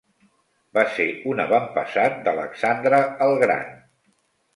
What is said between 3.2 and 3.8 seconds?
el Gran.